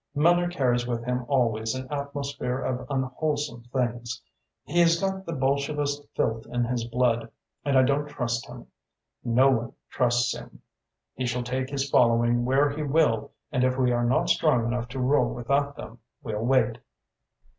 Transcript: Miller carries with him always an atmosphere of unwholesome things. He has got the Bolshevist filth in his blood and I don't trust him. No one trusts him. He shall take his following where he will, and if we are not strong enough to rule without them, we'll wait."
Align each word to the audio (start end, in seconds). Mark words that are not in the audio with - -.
Miller 0.15 0.49
carries 0.49 0.87
with 0.87 1.05
him 1.05 1.25
always 1.27 1.75
an 1.75 1.87
atmosphere 1.91 2.57
of 2.57 2.89
unwholesome 2.89 3.61
things. 3.71 4.19
He 4.63 4.79
has 4.79 4.99
got 4.99 5.27
the 5.27 5.31
Bolshevist 5.33 6.07
filth 6.15 6.47
in 6.47 6.63
his 6.65 6.85
blood 6.85 7.29
and 7.63 7.77
I 7.77 7.83
don't 7.83 8.07
trust 8.09 8.47
him. 8.47 8.65
No 9.23 9.51
one 9.51 9.73
trusts 9.91 10.35
him. 10.35 10.63
He 11.13 11.27
shall 11.27 11.43
take 11.43 11.69
his 11.69 11.87
following 11.87 12.45
where 12.45 12.71
he 12.71 12.81
will, 12.81 13.33
and 13.51 13.63
if 13.63 13.77
we 13.77 13.91
are 13.91 14.03
not 14.03 14.29
strong 14.29 14.65
enough 14.65 14.87
to 14.87 14.99
rule 14.99 15.31
without 15.35 15.75
them, 15.75 15.99
we'll 16.23 16.43
wait." 16.43 16.79